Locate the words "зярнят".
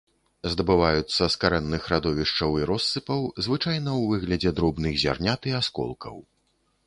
5.03-5.41